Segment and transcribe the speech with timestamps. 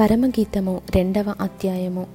[0.00, 2.06] పరమగీతము రెండవ అధ్యాయము.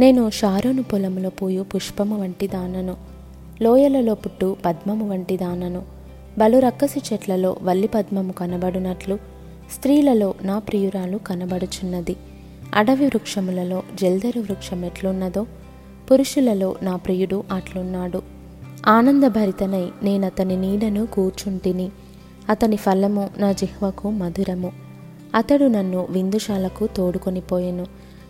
[0.00, 2.96] నేను షారోను పొలములో పూయు పుష్పము వంటి దానను.
[3.62, 5.82] లోయలలో పుట్టు పద్మము వంటి దానను.
[6.38, 9.18] బలు రక్కసి చెట్లలో వల్లి పద్మము కనబడునట్లు
[9.74, 12.16] స్త్రీలలో నా ప్రియురాలు కనబడుచున్నది.
[12.74, 15.46] అడవి వృక్షములలో జల్దరు వృక్షం ఎట్లున్నదో
[16.10, 18.22] పురుషులలో నా ప్రియుడు అట్లున్నాడు.
[18.86, 21.90] ఆనందభరితనై నేనతని నీడను కూర్చుంటిని.
[22.48, 24.89] అతని ఫలము నా జిహ్వకు మధురము.
[25.34, 27.86] అతడు నన్ను విందుశాలకు తోడుకొనిపోయెను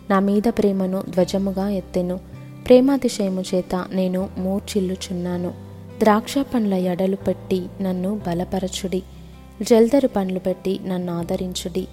[0.09, 2.19] నా మీద ప్రేమను ధ్వజముగా ఎత్తెను.
[2.67, 5.53] ప్రేమాతిశయము చేత నేను మూర్చిల్లుచున్నాను
[5.99, 9.03] ద్రాక్ష పండ్ల ఎడలు పెట్టి నన్ను బలపరచుడి.
[9.61, 11.87] జల్దరు పండ్లు పెట్టి నన్ను ఆదరించుడి.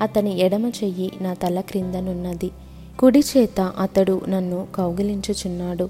[0.00, 2.50] అతని ఎడమ చెయ్యి నా తల క్రిందనున్నది
[2.98, 5.88] కుడి చేత అతడు నన్ను కౌగిలించుచున్నాడు.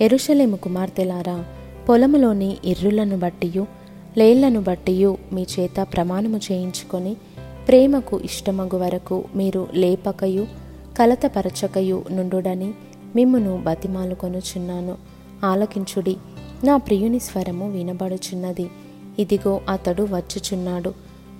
[0.00, 1.44] ఎరుషలేము కుమార్తెలారా
[1.88, 3.66] పొలములోని ఇర్రులను బట్టియు
[4.18, 7.16] లేళ్ళను బట్టియు మీ చేత ప్రమాణము చేయించుకొని
[7.68, 10.46] ప్రేమకు ఇష్టమగు వరకు మీరు లేపకయు
[10.98, 12.74] కలతపరచకయు నుండుడని
[13.16, 14.96] మిమ్మును బతిమాలుకొనుచున్నాను.
[15.44, 16.16] ఆలకించుడి
[16.64, 18.70] నా ప్రియుని స్వరము వినబడుచున్నది.
[19.18, 20.88] ఇదిగో అతడు వచ్చుచున్నాడు.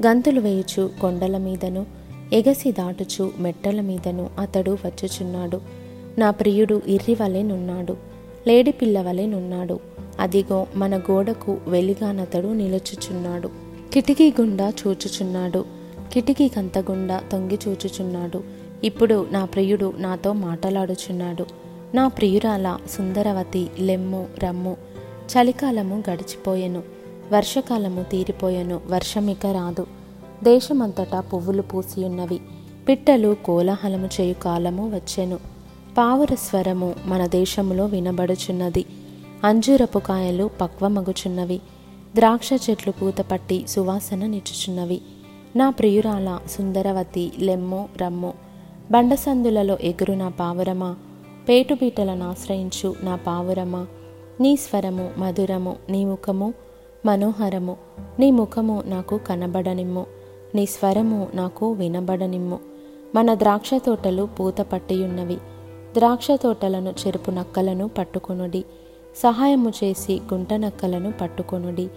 [0.07, 1.87] గంతులు వేయుచు కొండల మీదను
[2.33, 5.61] ఎగసి దాటుచు మెట్టల మీదను అతడు వచ్చుచున్నాడు.
[6.19, 7.97] నా ప్రియుడు ఇర్రివలెనున్నాడు
[8.49, 9.81] లేడి పిల్లవలెనున్నాడు
[10.21, 13.51] అదిగో మన గోడకు వెలిగానతడు నిలుచుచున్నాడు.
[13.93, 15.78] కిటికీ గుండా చూచుచున్నాడు.
[16.13, 18.43] కిటికీ కంతగుండా తొంగి చూచుచున్నాడు.
[18.85, 21.47] ఇప్పుడు నా ప్రియుడు నాతో మాటలాడుచున్నాడు.
[21.95, 24.77] నా ప్రియురాల సుందరవతి లెమ్ము రమ్ము
[25.29, 26.83] చలికాలము గడిచిపోయెను.
[27.33, 29.87] వర్షకాలము తీరిపోయెను వర్షమిక రాదు.
[30.45, 32.41] దేశమంతటా పువ్వులు పూసియున్నవి.
[32.89, 35.39] పిట్టలు కోలాహలము చేయు కాలము వచ్చెను.
[35.99, 38.85] పావుర స్వరము మన దేశములో వినబడుచున్నది.
[39.45, 41.61] అంజూరపు కాయలు పక్వమగుచున్నవి.
[42.17, 45.01] ద్రాక్ష చెట్లు పూతపట్టి సువాసన నిచ్చుచున్నవి.
[45.57, 48.33] నా ప్రియురాల సుందరవతి లెమ్ము రమ్ము
[48.91, 50.97] బండసందులలో ఎగురు నా పావురమా
[51.49, 53.87] పేటుబీటలను ఆశ్రయించు నా పావురమా
[54.41, 56.55] నీ స్వరము మధురము నీ ముఖము
[57.07, 57.77] మనోహరము
[58.19, 60.07] నీ ముఖము నాకు కనబడనిమ్ము
[60.55, 62.59] నీ స్వరము నాకు వినబడనిమ్ము.
[63.15, 65.37] మన ద్రాక్ష తోటలు పూత పట్టియున్నవి
[65.95, 68.65] ద్రాక్ష తోటలను చెరుపు నక్కలను పట్టుకొనుడి.
[69.17, 71.89] సహాయము చేసి గుంట నక్కలను పట్టుకొనుడి.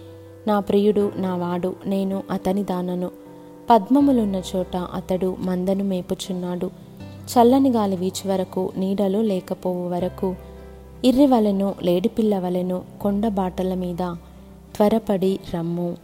[0.48, 3.12] నా ప్రియుడు నా వాడు నేను అతని దానను.
[3.72, 6.70] పద్మములున్న చోట అతడు మందను మేపుచున్నాడు.
[7.32, 10.36] చల్లని గాలి వీచి వరకు నీడలు లేకపోవు వరకు
[11.06, 14.16] ఇర్రివలెను లేడిపిల్ల వలెను కొండ బాటల మీద
[14.76, 15.98] త్వరపడి రమ్ము.